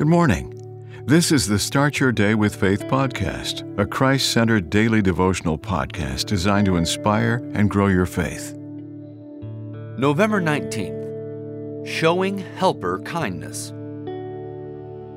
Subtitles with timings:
[0.00, 1.04] Good morning.
[1.04, 6.24] This is the Start Your Day with Faith podcast, a Christ centered daily devotional podcast
[6.24, 8.54] designed to inspire and grow your faith.
[9.98, 13.74] November 19th Showing Helper Kindness.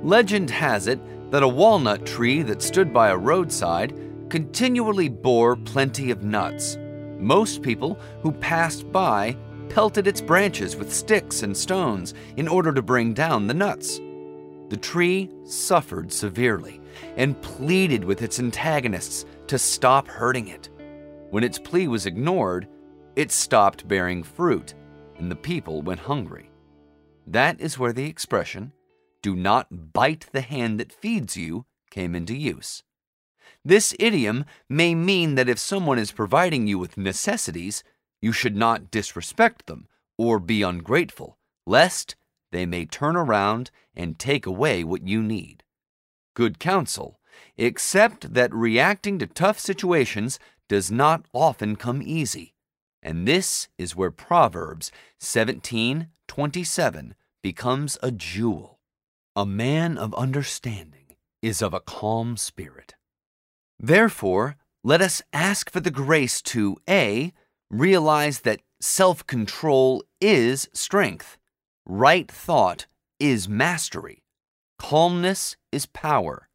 [0.06, 1.00] Legend has it
[1.32, 3.98] that a walnut tree that stood by a roadside
[4.30, 6.78] continually bore plenty of nuts.
[7.20, 9.38] Most people who passed by
[9.70, 14.02] pelted its branches with sticks and stones in order to bring down the nuts.
[14.74, 16.82] The tree suffered severely
[17.16, 20.72] and pleaded with its antagonists to stop hurting it.
[21.30, 22.68] When its plea was ignored,
[23.16, 24.74] it stopped bearing fruit,
[25.20, 26.50] and the people went hungry.
[27.28, 28.74] That is where the expression,
[29.22, 32.82] do not bite the hand that feeds you, came into use.
[33.64, 37.84] This idiom may mean that if someone is providing you with necessities,
[38.24, 42.16] you should not disrespect them or be ungrateful, lest
[42.54, 45.64] they may turn around and take away what you need.
[46.36, 47.20] Good counsel,
[47.58, 52.54] except that reacting to tough situations does not often come easy.
[53.02, 58.80] And this is where Proverbs 17:27 becomes a jewel.
[59.36, 62.96] A man of understanding is of a calm spirit.
[63.80, 67.34] Therefore, let us ask for the grace to A.
[67.70, 71.38] realize that self-control is strength
[71.86, 72.88] Right thought
[73.20, 74.24] is mastery.
[74.80, 76.48] Calmness is power.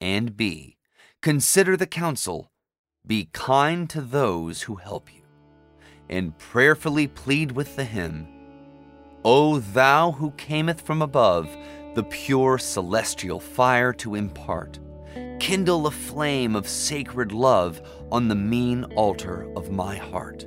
[0.00, 0.78] And B.
[1.22, 2.50] Consider the counsel.
[3.06, 5.22] Be kind to those who help you.
[6.08, 8.26] And prayerfully plead with the hymn
[9.24, 11.56] O thou who cameth from above,
[11.94, 14.80] the pure celestial fire to impart,
[15.38, 20.46] kindle a flame of sacred love on the mean altar of my heart.